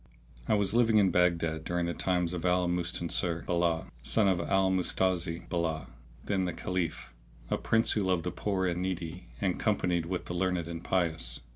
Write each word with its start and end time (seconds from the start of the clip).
I 0.47 0.55
was 0.55 0.73
living 0.73 0.97
in 0.97 1.11
Baghdad 1.11 1.63
during 1.63 1.85
the 1.85 1.93
times 1.93 2.33
of 2.33 2.43
Al 2.43 2.67
Mustansir 2.67 3.45
bi'llah,[FN#632] 3.45 3.91
Son 4.01 4.27
of 4.27 4.39
Al 4.39 4.71
Mustazi 4.71 5.47
bi'llah 5.47 5.89
the 6.25 6.37
then 6.39 6.55
Caliph, 6.55 7.13
a 7.51 7.57
prince 7.59 7.91
who 7.91 8.01
loved 8.01 8.23
the 8.23 8.31
poor 8.31 8.65
and 8.65 8.81
needy 8.81 9.27
and 9.41 9.59
companied 9.59 10.07
with 10.07 10.25
the 10.25 10.33
learned 10.33 10.67
and 10.67 10.83
pious. 10.83 11.41